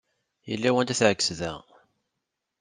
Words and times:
Yella 0.49 0.69
wanda 0.73 0.93
teɛkes 0.99 1.29
da! 1.39 1.53